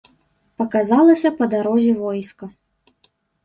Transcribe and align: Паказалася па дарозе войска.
Паказалася 0.61 1.33
па 1.43 1.49
дарозе 1.53 1.93
войска. 2.03 2.53